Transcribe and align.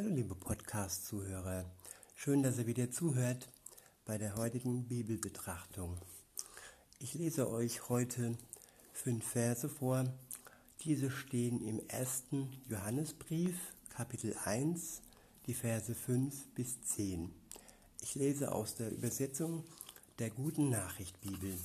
Hallo 0.00 0.10
liebe 0.10 0.36
Podcast-Zuhörer, 0.36 1.64
schön, 2.14 2.44
dass 2.44 2.56
ihr 2.58 2.68
wieder 2.68 2.88
zuhört 2.88 3.50
bei 4.04 4.16
der 4.16 4.36
heutigen 4.36 4.86
Bibelbetrachtung. 4.86 5.98
Ich 7.00 7.14
lese 7.14 7.50
euch 7.50 7.88
heute 7.88 8.38
fünf 8.92 9.26
Verse 9.26 9.68
vor. 9.68 10.04
Diese 10.84 11.10
stehen 11.10 11.60
im 11.66 11.80
ersten 11.88 12.48
Johannesbrief, 12.68 13.56
Kapitel 13.88 14.36
1, 14.44 15.02
die 15.46 15.54
Verse 15.54 15.92
5 15.92 16.46
bis 16.54 16.80
10. 16.82 17.34
Ich 18.00 18.14
lese 18.14 18.52
aus 18.52 18.76
der 18.76 18.92
Übersetzung 18.92 19.64
der 20.20 20.30
Guten 20.30 20.70
Nachricht 20.70 21.20
Bibel. 21.22 21.58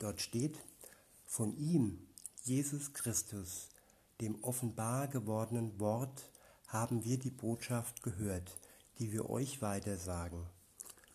Dort 0.00 0.20
steht, 0.20 0.58
von 1.26 1.56
ihm, 1.56 2.08
Jesus 2.42 2.92
Christus, 2.92 3.68
dem 4.20 4.42
offenbar 4.42 5.06
gewordenen 5.06 5.78
Wort, 5.78 6.28
haben 6.72 7.04
wir 7.04 7.18
die 7.18 7.30
Botschaft 7.30 8.02
gehört, 8.02 8.56
die 8.98 9.12
wir 9.12 9.28
euch 9.28 9.60
weitersagen. 9.60 10.46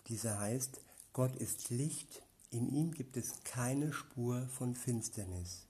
Dieser 0.07 0.39
heißt, 0.39 0.81
Gott 1.13 1.35
ist 1.37 1.69
Licht, 1.69 2.23
in 2.49 2.67
ihm 2.67 2.91
gibt 2.91 3.15
es 3.15 3.43
keine 3.43 3.93
Spur 3.93 4.47
von 4.49 4.75
Finsternis. 4.75 5.65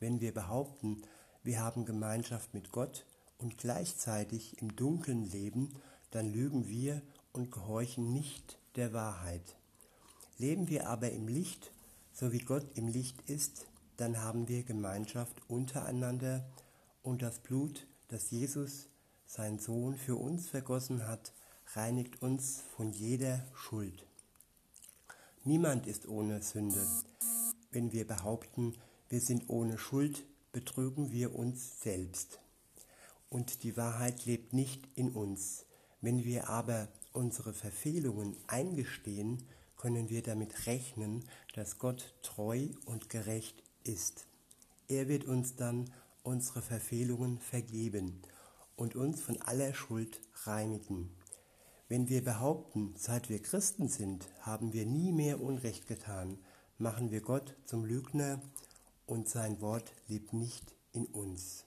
Wenn 0.00 0.20
wir 0.20 0.34
behaupten, 0.34 1.02
wir 1.44 1.60
haben 1.60 1.84
Gemeinschaft 1.84 2.52
mit 2.52 2.72
Gott 2.72 3.06
und 3.38 3.58
gleichzeitig 3.58 4.60
im 4.60 4.74
Dunkeln 4.74 5.22
leben, 5.22 5.72
dann 6.10 6.32
lügen 6.32 6.68
wir 6.68 7.00
und 7.32 7.52
gehorchen 7.52 8.12
nicht 8.12 8.58
der 8.74 8.92
Wahrheit. 8.92 9.56
Leben 10.36 10.68
wir 10.68 10.88
aber 10.88 11.12
im 11.12 11.28
Licht, 11.28 11.70
so 12.12 12.32
wie 12.32 12.40
Gott 12.40 12.66
im 12.74 12.88
Licht 12.88 13.22
ist, 13.30 13.66
dann 13.96 14.18
haben 14.18 14.48
wir 14.48 14.64
Gemeinschaft 14.64 15.42
untereinander 15.48 16.44
und 17.02 17.22
das 17.22 17.38
Blut, 17.38 17.86
das 18.08 18.30
Jesus, 18.30 18.88
sein 19.28 19.58
Sohn, 19.58 19.94
für 19.94 20.16
uns 20.16 20.48
vergossen 20.48 21.06
hat, 21.06 21.32
reinigt 21.74 22.22
uns 22.22 22.62
von 22.74 22.90
jeder 22.90 23.44
Schuld. 23.54 24.06
Niemand 25.44 25.86
ist 25.86 26.08
ohne 26.08 26.42
Sünde. 26.42 26.80
Wenn 27.70 27.92
wir 27.92 28.06
behaupten, 28.06 28.74
wir 29.10 29.20
sind 29.20 29.50
ohne 29.50 29.76
Schuld, 29.76 30.24
betrügen 30.50 31.12
wir 31.12 31.34
uns 31.34 31.82
selbst. 31.82 32.40
Und 33.28 33.62
die 33.64 33.76
Wahrheit 33.76 34.24
lebt 34.24 34.54
nicht 34.54 34.88
in 34.94 35.10
uns. 35.10 35.66
Wenn 36.00 36.24
wir 36.24 36.48
aber 36.48 36.88
unsere 37.12 37.52
Verfehlungen 37.52 38.34
eingestehen, 38.46 39.44
können 39.76 40.08
wir 40.08 40.22
damit 40.22 40.66
rechnen, 40.66 41.22
dass 41.54 41.78
Gott 41.78 42.14
treu 42.22 42.68
und 42.86 43.10
gerecht 43.10 43.62
ist. 43.84 44.26
Er 44.88 45.06
wird 45.06 45.24
uns 45.24 45.54
dann 45.54 45.90
unsere 46.22 46.62
Verfehlungen 46.62 47.38
vergeben 47.38 48.22
und 48.78 48.94
uns 48.94 49.20
von 49.20 49.40
aller 49.42 49.74
Schuld 49.74 50.20
reinigen. 50.44 51.10
Wenn 51.88 52.08
wir 52.08 52.22
behaupten, 52.22 52.94
seit 52.96 53.28
wir 53.28 53.42
Christen 53.42 53.88
sind, 53.88 54.28
haben 54.40 54.72
wir 54.72 54.86
nie 54.86 55.12
mehr 55.12 55.40
Unrecht 55.40 55.88
getan, 55.88 56.38
machen 56.78 57.10
wir 57.10 57.20
Gott 57.20 57.56
zum 57.64 57.84
Lügner 57.84 58.40
und 59.06 59.28
sein 59.28 59.60
Wort 59.60 59.92
lebt 60.06 60.32
nicht 60.32 60.74
in 60.92 61.06
uns. 61.06 61.64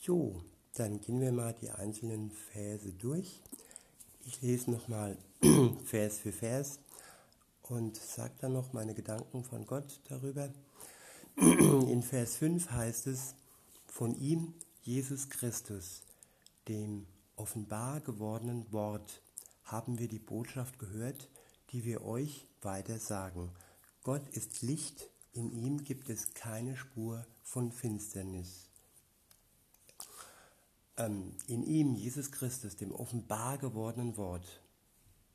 Jo, 0.00 0.42
dann 0.74 1.00
gehen 1.00 1.20
wir 1.20 1.30
mal 1.30 1.54
die 1.54 1.70
einzelnen 1.70 2.32
Verse 2.32 2.92
durch. 2.94 3.40
Ich 4.26 4.42
lese 4.42 4.72
nochmal 4.72 5.16
Vers 5.84 6.18
für 6.18 6.32
Vers 6.32 6.80
und 7.62 7.96
sage 7.96 8.34
dann 8.40 8.54
noch 8.54 8.72
meine 8.72 8.94
Gedanken 8.94 9.44
von 9.44 9.64
Gott 9.66 10.00
darüber. 10.08 10.50
In 11.36 12.02
Vers 12.02 12.36
5 12.36 12.70
heißt 12.70 13.06
es, 13.06 13.34
von 13.86 14.14
ihm, 14.14 14.54
Jesus 14.82 15.30
Christus, 15.30 16.02
dem 16.68 17.06
offenbar 17.36 18.00
gewordenen 18.00 18.70
Wort, 18.72 19.22
haben 19.64 19.98
wir 19.98 20.08
die 20.08 20.18
Botschaft 20.18 20.78
gehört, 20.78 21.28
die 21.70 21.84
wir 21.84 22.04
euch 22.04 22.46
weiter 22.60 22.98
sagen. 22.98 23.50
Gott 24.02 24.28
ist 24.30 24.62
Licht, 24.62 25.08
in 25.32 25.50
ihm 25.52 25.84
gibt 25.84 26.10
es 26.10 26.34
keine 26.34 26.76
Spur 26.76 27.26
von 27.42 27.72
Finsternis. 27.72 28.68
Ähm, 30.98 31.34
in 31.46 31.62
ihm, 31.62 31.94
Jesus 31.94 32.30
Christus, 32.30 32.76
dem 32.76 32.92
offenbar 32.92 33.56
gewordenen 33.58 34.16
Wort, 34.16 34.60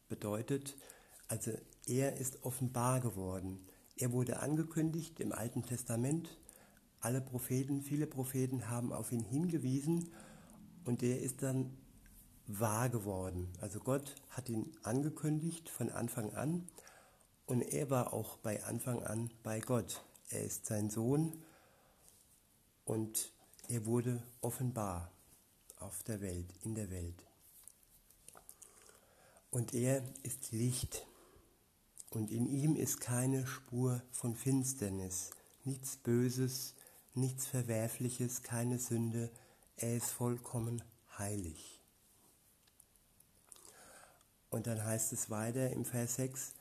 bedeutet, 0.07 0.75
also 1.27 1.51
er 1.87 2.17
ist 2.17 2.43
offenbar 2.43 2.99
geworden. 2.99 3.65
Er 3.99 4.11
wurde 4.11 4.39
angekündigt 4.39 5.19
im 5.19 5.31
Alten 5.31 5.63
Testament. 5.63 6.37
Alle 6.99 7.19
Propheten, 7.19 7.81
viele 7.81 8.05
Propheten 8.05 8.69
haben 8.69 8.93
auf 8.93 9.11
ihn 9.11 9.23
hingewiesen 9.23 10.11
und 10.85 11.01
er 11.01 11.19
ist 11.19 11.41
dann 11.41 11.75
wahr 12.45 12.89
geworden. 12.89 13.51
Also 13.59 13.79
Gott 13.79 14.15
hat 14.29 14.49
ihn 14.49 14.71
angekündigt 14.83 15.69
von 15.69 15.89
Anfang 15.89 16.33
an 16.35 16.67
und 17.47 17.61
er 17.61 17.89
war 17.89 18.13
auch 18.13 18.37
bei 18.37 18.63
Anfang 18.63 19.03
an 19.03 19.31
bei 19.41 19.59
Gott. 19.59 20.03
Er 20.29 20.43
ist 20.43 20.67
sein 20.67 20.91
Sohn 20.91 21.33
und 22.85 23.33
er 23.67 23.85
wurde 23.87 24.21
offenbar 24.41 25.11
auf 25.79 26.03
der 26.03 26.21
Welt, 26.21 26.53
in 26.61 26.75
der 26.75 26.91
Welt. 26.91 27.25
Und 29.49 29.73
er 29.73 30.03
ist 30.21 30.51
Licht 30.51 31.07
und 32.11 32.31
in 32.31 32.45
ihm 32.47 32.75
ist 32.75 33.01
keine 33.01 33.45
Spur 33.45 34.01
von 34.11 34.35
Finsternis, 34.35 35.31
nichts 35.65 35.97
Böses, 35.97 36.75
nichts 37.13 37.47
Verwerfliches, 37.47 38.43
keine 38.43 38.79
Sünde, 38.79 39.31
er 39.75 39.97
ist 39.97 40.09
vollkommen 40.09 40.83
heilig. 41.17 41.81
Und 44.49 44.67
dann 44.67 44.83
heißt 44.83 45.11
es 45.13 45.29
weiter 45.29 45.71
im 45.71 45.83
Vers 45.83 46.15
6, 46.15 46.53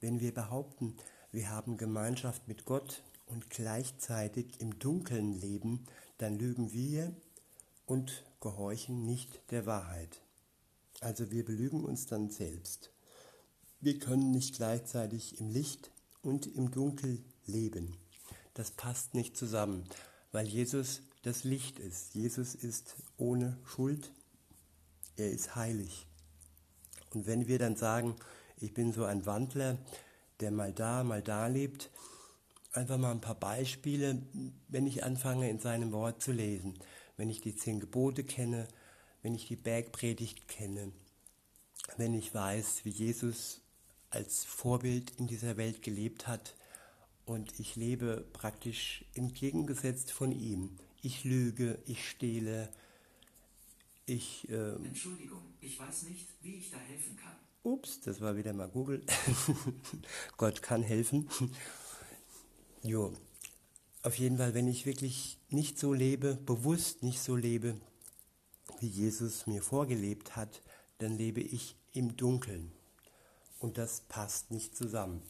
wenn 0.00 0.20
wir 0.20 0.32
behaupten, 0.32 0.96
wir 1.30 1.50
haben 1.50 1.76
Gemeinschaft 1.76 2.48
mit 2.48 2.64
Gott 2.64 3.02
und 3.26 3.50
gleichzeitig 3.50 4.60
im 4.60 4.78
Dunkeln 4.78 5.32
leben, 5.32 5.84
dann 6.18 6.38
lügen 6.38 6.72
wir 6.72 7.14
und 7.86 8.24
gehorchen 8.40 9.04
nicht 9.04 9.42
der 9.50 9.66
Wahrheit. 9.66 10.22
Also 11.00 11.30
wir 11.30 11.44
belügen 11.44 11.84
uns 11.84 12.06
dann 12.06 12.30
selbst. 12.30 12.93
Wir 13.84 13.98
können 13.98 14.30
nicht 14.30 14.56
gleichzeitig 14.56 15.38
im 15.40 15.50
Licht 15.50 15.90
und 16.22 16.46
im 16.46 16.70
Dunkel 16.70 17.22
leben. 17.44 17.94
Das 18.54 18.70
passt 18.70 19.12
nicht 19.12 19.36
zusammen, 19.36 19.84
weil 20.32 20.46
Jesus 20.46 21.02
das 21.20 21.44
Licht 21.44 21.78
ist. 21.78 22.14
Jesus 22.14 22.54
ist 22.54 22.96
ohne 23.18 23.58
Schuld. 23.66 24.10
Er 25.16 25.30
ist 25.30 25.54
heilig. 25.54 26.06
Und 27.10 27.26
wenn 27.26 27.46
wir 27.46 27.58
dann 27.58 27.76
sagen, 27.76 28.16
ich 28.56 28.72
bin 28.72 28.90
so 28.94 29.04
ein 29.04 29.26
Wandler, 29.26 29.76
der 30.40 30.50
mal 30.50 30.72
da, 30.72 31.04
mal 31.04 31.20
da 31.20 31.46
lebt, 31.48 31.90
einfach 32.72 32.96
mal 32.96 33.10
ein 33.10 33.20
paar 33.20 33.38
Beispiele, 33.38 34.22
wenn 34.68 34.86
ich 34.86 35.04
anfange, 35.04 35.50
in 35.50 35.58
seinem 35.58 35.92
Wort 35.92 36.22
zu 36.22 36.32
lesen. 36.32 36.78
Wenn 37.18 37.28
ich 37.28 37.42
die 37.42 37.54
zehn 37.54 37.80
Gebote 37.80 38.24
kenne, 38.24 38.66
wenn 39.20 39.34
ich 39.34 39.46
die 39.46 39.56
Bergpredigt 39.56 40.48
kenne, 40.48 40.90
wenn 41.98 42.14
ich 42.14 42.32
weiß, 42.32 42.86
wie 42.86 42.90
Jesus 42.90 43.60
als 44.14 44.44
Vorbild 44.44 45.12
in 45.18 45.26
dieser 45.26 45.56
Welt 45.56 45.82
gelebt 45.82 46.26
hat 46.26 46.56
und 47.26 47.58
ich 47.58 47.76
lebe 47.76 48.24
praktisch 48.32 49.04
entgegengesetzt 49.14 50.12
von 50.12 50.32
ihm. 50.32 50.78
Ich 51.02 51.24
lüge, 51.24 51.78
ich 51.86 52.08
stehle, 52.08 52.72
ich... 54.06 54.48
Äh, 54.48 54.74
Entschuldigung, 54.76 55.42
ich 55.60 55.78
weiß 55.78 56.04
nicht, 56.04 56.26
wie 56.42 56.56
ich 56.56 56.70
da 56.70 56.78
helfen 56.78 57.16
kann. 57.16 57.32
Ups, 57.62 58.00
das 58.00 58.20
war 58.20 58.36
wieder 58.36 58.52
mal 58.52 58.68
Google. 58.68 59.02
Gott 60.36 60.62
kann 60.62 60.82
helfen. 60.82 61.28
jo, 62.82 63.14
auf 64.02 64.18
jeden 64.18 64.36
Fall, 64.36 64.52
wenn 64.52 64.68
ich 64.68 64.84
wirklich 64.84 65.38
nicht 65.48 65.78
so 65.78 65.94
lebe, 65.94 66.34
bewusst 66.34 67.02
nicht 67.02 67.20
so 67.20 67.36
lebe, 67.36 67.80
wie 68.80 68.86
Jesus 68.86 69.46
mir 69.46 69.62
vorgelebt 69.62 70.36
hat, 70.36 70.62
dann 70.98 71.16
lebe 71.16 71.40
ich 71.40 71.76
im 71.92 72.16
Dunkeln. 72.16 72.70
Und 73.64 73.78
das 73.78 74.02
passt 74.02 74.50
nicht 74.50 74.76
zusammen. 74.76 75.22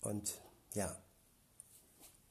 Und 0.00 0.40
ja, 0.72 0.96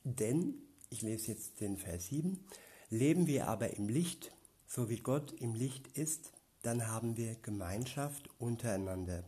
denn, 0.04 0.56
ich 0.90 1.04
lese 1.04 1.28
jetzt 1.28 1.62
den 1.62 1.78
Vers 1.78 2.08
7, 2.08 2.44
leben 2.90 3.28
wir 3.28 3.48
aber 3.48 3.78
im 3.78 3.88
Licht, 3.88 4.32
so 4.66 4.90
wie 4.90 4.98
Gott 4.98 5.34
im 5.34 5.54
Licht 5.54 5.96
ist, 5.96 6.32
dann 6.64 6.88
haben 6.88 7.18
wir 7.18 7.36
Gemeinschaft 7.36 8.32
untereinander. 8.40 9.24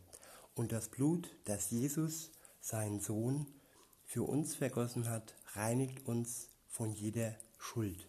Und 0.56 0.72
das 0.72 0.90
Blut, 0.90 1.30
das 1.46 1.70
Jesus, 1.70 2.32
sein 2.60 3.02
Sohn, 3.02 3.46
für 4.04 4.24
uns 4.24 4.56
vergossen 4.56 5.12
hat, 5.12 5.36
reinigt 5.54 6.08
uns 6.08 6.50
von 6.70 6.92
jeder 6.92 7.36
Schuld. 7.60 8.08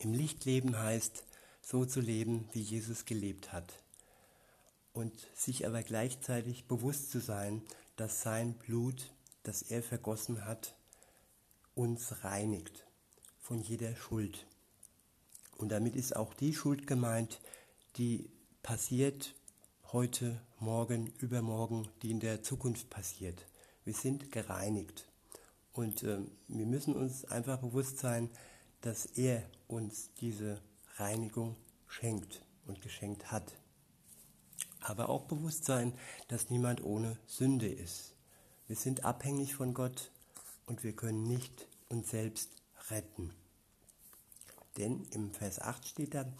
Im 0.00 0.12
Licht 0.12 0.44
leben 0.44 0.78
heißt, 0.78 1.24
so 1.62 1.86
zu 1.86 2.02
leben, 2.02 2.46
wie 2.52 2.60
Jesus 2.60 3.06
gelebt 3.06 3.54
hat. 3.54 3.72
Und 4.98 5.28
sich 5.32 5.64
aber 5.64 5.84
gleichzeitig 5.84 6.66
bewusst 6.66 7.12
zu 7.12 7.20
sein, 7.20 7.62
dass 7.94 8.22
sein 8.22 8.54
Blut, 8.54 9.12
das 9.44 9.62
er 9.62 9.80
vergossen 9.80 10.44
hat, 10.44 10.74
uns 11.76 12.24
reinigt 12.24 12.84
von 13.38 13.60
jeder 13.60 13.94
Schuld. 13.94 14.44
Und 15.56 15.68
damit 15.68 15.94
ist 15.94 16.16
auch 16.16 16.34
die 16.34 16.52
Schuld 16.52 16.88
gemeint, 16.88 17.38
die 17.96 18.28
passiert 18.64 19.36
heute, 19.92 20.40
morgen, 20.58 21.12
übermorgen, 21.20 21.86
die 22.02 22.10
in 22.10 22.18
der 22.18 22.42
Zukunft 22.42 22.90
passiert. 22.90 23.46
Wir 23.84 23.94
sind 23.94 24.32
gereinigt. 24.32 25.06
Und 25.72 26.02
äh, 26.02 26.18
wir 26.48 26.66
müssen 26.66 26.96
uns 26.96 27.24
einfach 27.24 27.58
bewusst 27.60 27.98
sein, 27.98 28.30
dass 28.80 29.06
er 29.06 29.48
uns 29.68 30.10
diese 30.20 30.60
Reinigung 30.96 31.54
schenkt 31.86 32.42
und 32.66 32.82
geschenkt 32.82 33.30
hat. 33.30 33.54
Aber 34.80 35.08
auch 35.08 35.24
bewusst 35.24 35.64
sein, 35.64 35.92
dass 36.28 36.50
niemand 36.50 36.82
ohne 36.84 37.18
Sünde 37.26 37.68
ist. 37.68 38.14
Wir 38.66 38.76
sind 38.76 39.04
abhängig 39.04 39.54
von 39.54 39.74
Gott 39.74 40.10
und 40.66 40.84
wir 40.84 40.92
können 40.92 41.26
nicht 41.26 41.66
uns 41.88 42.10
selbst 42.10 42.50
retten. 42.90 43.32
Denn 44.76 45.04
im 45.10 45.32
Vers 45.32 45.60
8 45.60 45.86
steht 45.86 46.14
da, 46.14 46.30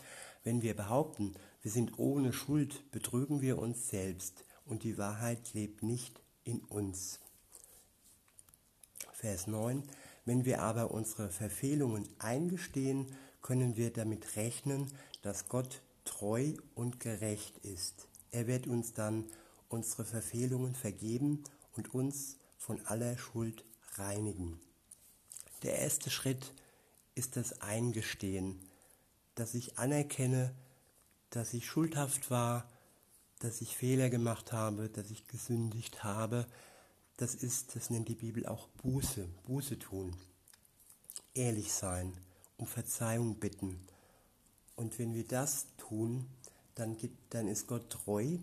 wenn 0.44 0.62
wir 0.62 0.76
behaupten, 0.76 1.34
wir 1.62 1.72
sind 1.72 1.98
ohne 1.98 2.32
Schuld, 2.32 2.90
betrügen 2.92 3.40
wir 3.40 3.58
uns 3.58 3.88
selbst 3.88 4.44
und 4.64 4.84
die 4.84 4.98
Wahrheit 4.98 5.54
lebt 5.54 5.82
nicht 5.82 6.20
in 6.44 6.60
uns. 6.60 7.18
Vers 9.12 9.48
9, 9.48 9.82
wenn 10.24 10.44
wir 10.44 10.62
aber 10.62 10.90
unsere 10.92 11.30
Verfehlungen 11.30 12.08
eingestehen, 12.18 13.06
können 13.42 13.76
wir 13.76 13.92
damit 13.92 14.36
rechnen, 14.36 14.92
dass 15.22 15.48
Gott 15.48 15.82
treu 16.04 16.52
und 16.74 17.00
gerecht 17.00 17.58
ist. 17.64 18.06
Er 18.30 18.46
wird 18.46 18.66
uns 18.66 18.92
dann 18.92 19.24
unsere 19.68 20.04
Verfehlungen 20.04 20.74
vergeben 20.74 21.44
und 21.76 21.94
uns 21.94 22.36
von 22.58 22.84
aller 22.86 23.16
Schuld 23.16 23.64
reinigen. 23.94 24.60
Der 25.62 25.78
erste 25.78 26.10
Schritt 26.10 26.52
ist 27.14 27.36
das 27.36 27.60
Eingestehen, 27.60 28.60
dass 29.34 29.54
ich 29.54 29.78
anerkenne, 29.78 30.54
dass 31.30 31.54
ich 31.54 31.66
schuldhaft 31.66 32.30
war, 32.30 32.68
dass 33.40 33.60
ich 33.60 33.76
Fehler 33.76 34.10
gemacht 34.10 34.52
habe, 34.52 34.88
dass 34.88 35.10
ich 35.10 35.26
gesündigt 35.26 36.04
habe. 36.04 36.46
Das 37.16 37.34
ist, 37.34 37.76
das 37.76 37.90
nennt 37.90 38.08
die 38.08 38.14
Bibel 38.14 38.46
auch 38.46 38.68
Buße, 38.82 39.28
Buße 39.46 39.78
tun. 39.78 40.16
Ehrlich 41.34 41.72
sein, 41.72 42.16
um 42.56 42.66
Verzeihung 42.66 43.36
bitten. 43.36 43.80
Und 44.76 44.98
wenn 44.98 45.14
wir 45.14 45.26
das 45.26 45.66
tun, 45.76 46.26
dann, 46.78 46.96
gibt, 46.96 47.34
dann 47.34 47.48
ist 47.48 47.66
Gott 47.66 47.90
treu 47.90 48.38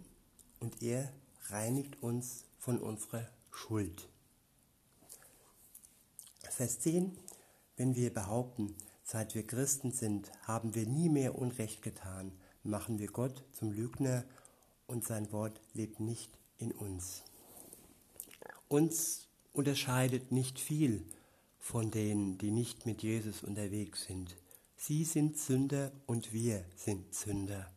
und 0.60 0.82
er 0.82 1.12
reinigt 1.48 2.02
uns 2.02 2.46
von 2.60 2.80
unserer 2.80 3.28
Schuld. 3.52 4.10
Vers 6.50 6.80
10, 6.80 7.18
wenn 7.78 7.96
wir 7.96 8.14
behaupten, 8.14 8.76
seit 9.04 9.36
wir 9.36 9.46
Christen 9.46 9.92
sind, 9.92 10.32
haben 10.44 10.74
wir 10.76 10.88
nie 10.88 11.10
mehr 11.10 11.38
Unrecht 11.38 11.82
getan, 11.82 12.32
machen 12.64 13.00
wir 13.00 13.08
Gott 13.08 13.44
zum 13.54 13.72
Lügner 13.72 14.24
und 14.88 15.06
sein 15.06 15.32
Wort 15.32 15.60
lebt 15.74 16.00
nicht 16.00 16.32
in 16.58 16.72
uns. 16.72 17.24
Uns 18.68 19.28
unterscheidet 19.54 20.32
nicht 20.32 20.60
viel 20.60 21.06
von 21.60 21.92
denen, 21.92 22.38
die 22.38 22.52
nicht 22.52 22.86
mit 22.86 23.04
Jesus 23.04 23.44
unterwegs 23.44 24.04
sind. 24.04 24.36
Sie 24.76 25.04
sind 25.04 25.38
Sünder 25.38 25.92
und 26.06 26.34
wir 26.34 26.64
sind 26.76 27.14
Sünder. 27.14 27.72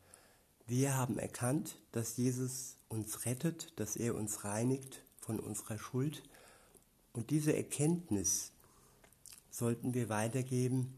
Wir 0.68 0.98
haben 0.98 1.18
erkannt, 1.18 1.78
dass 1.92 2.18
Jesus 2.18 2.76
uns 2.90 3.24
rettet, 3.24 3.72
dass 3.80 3.96
er 3.96 4.14
uns 4.14 4.44
reinigt 4.44 5.00
von 5.18 5.40
unserer 5.40 5.78
Schuld. 5.78 6.22
Und 7.14 7.30
diese 7.30 7.56
Erkenntnis 7.56 8.52
sollten 9.50 9.94
wir 9.94 10.10
weitergeben 10.10 10.94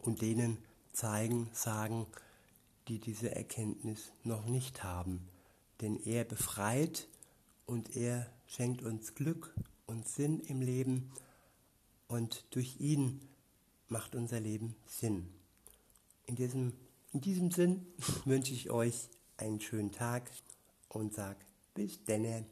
und 0.00 0.22
denen 0.22 0.56
zeigen, 0.94 1.50
sagen, 1.52 2.06
die 2.88 2.98
diese 2.98 3.34
Erkenntnis 3.34 4.12
noch 4.24 4.46
nicht 4.46 4.82
haben. 4.82 5.28
Denn 5.82 6.02
er 6.06 6.24
befreit 6.24 7.06
und 7.66 7.96
er 7.96 8.26
schenkt 8.46 8.82
uns 8.82 9.14
Glück 9.14 9.54
und 9.84 10.08
Sinn 10.08 10.40
im 10.40 10.62
Leben 10.62 11.12
und 12.08 12.46
durch 12.50 12.80
ihn 12.80 13.20
macht 13.88 14.14
unser 14.14 14.40
Leben 14.40 14.74
Sinn. 14.86 15.28
In 16.24 16.36
diesem, 16.36 16.72
in 17.12 17.20
diesem 17.20 17.50
Sinn 17.50 17.86
wünsche 18.24 18.52
ich 18.52 18.70
euch 18.70 19.08
einen 19.36 19.60
schönen 19.60 19.92
Tag 19.92 20.30
und 20.88 21.14
sage 21.14 21.38
bis 21.74 22.04
denne. 22.04 22.46